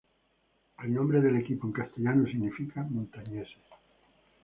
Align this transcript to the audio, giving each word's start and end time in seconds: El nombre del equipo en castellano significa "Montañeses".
El 0.83 0.95
nombre 0.95 1.21
del 1.21 1.35
equipo 1.37 1.67
en 1.67 1.73
castellano 1.73 2.25
significa 2.25 2.81
"Montañeses". 2.89 3.61